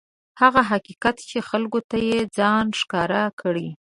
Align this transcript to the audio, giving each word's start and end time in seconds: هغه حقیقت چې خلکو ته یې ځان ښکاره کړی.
هغه 0.41 0.61
حقیقت 0.71 1.15
چې 1.29 1.37
خلکو 1.49 1.79
ته 1.89 1.97
یې 2.09 2.19
ځان 2.37 2.65
ښکاره 2.79 3.23
کړی. 3.41 3.67